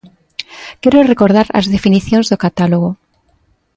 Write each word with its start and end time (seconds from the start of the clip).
Quero 0.81 1.07
recordar 1.11 1.47
as 1.59 1.65
definicións 1.75 2.25
do 2.27 2.41
catálogo. 2.45 2.89